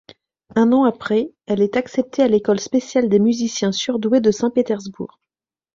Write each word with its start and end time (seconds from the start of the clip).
Un 0.55 0.71
an 0.71 0.85
après, 0.85 1.31
elle 1.45 1.61
est 1.61 1.77
acceptée 1.77 2.23
à 2.23 2.27
l'École 2.27 2.59
spéciale 2.59 3.07
des 3.07 3.19
musiciens 3.19 3.71
surdoués 3.71 4.19
de 4.19 4.31
Saint-Pétersbourg. 4.31 5.19